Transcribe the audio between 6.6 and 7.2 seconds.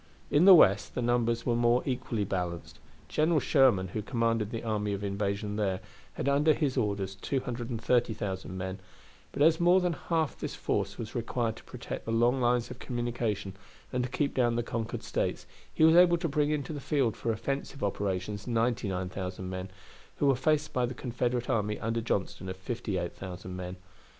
orders